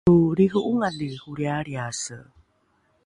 lo 0.07 0.13
lriho’ongali 0.37 1.07
holrialriase 1.21 2.17